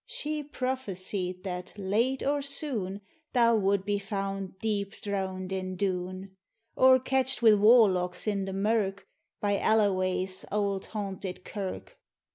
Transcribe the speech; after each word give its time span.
She 0.07 0.41
prophesied 0.41 1.43
that, 1.43 1.77
late 1.77 2.25
or 2.25 2.41
soon, 2.41 3.01
Thou 3.33 3.55
would 3.57 3.85
be 3.85 3.99
found 3.99 4.57
deep 4.57 4.93
drowned 4.99 5.51
in 5.51 5.75
Doon; 5.75 6.35
Or 6.75 6.99
catched 6.99 7.43
wi' 7.43 7.53
warlocks 7.53 8.25
in 8.25 8.45
the 8.45 8.53
mirk, 8.53 9.05
By 9.41 9.59
Alio 9.59 9.93
way's 9.93 10.43
auld 10.51 10.87
haunted 10.87 11.45
kirk. 11.45 11.99